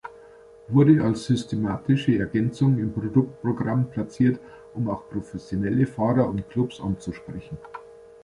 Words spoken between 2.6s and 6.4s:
im Produktprogramm platziert, um auch professionelle Fahrer